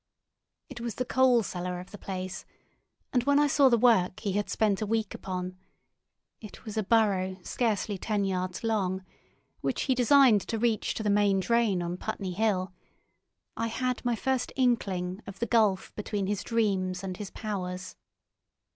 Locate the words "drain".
11.39-11.83